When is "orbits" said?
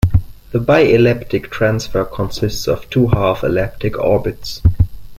3.99-4.59